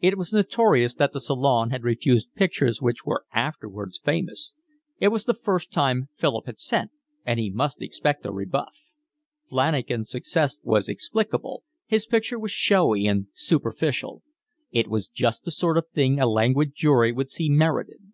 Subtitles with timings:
[0.00, 4.52] It was notorious that the Salon had refused pictures which were afterwards famous;
[5.00, 6.90] it was the first time Philip had sent,
[7.24, 8.74] and he must expect a rebuff;
[9.48, 14.22] Flanagan's success was explicable, his picture was showy and superficial:
[14.72, 18.12] it was just the sort of thing a languid jury would see merit in.